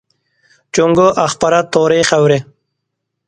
جۇڭگو 0.77 1.05
ئاخبارات 1.23 1.69
تورى 1.77 1.99
خەۋىرى. 2.13 2.39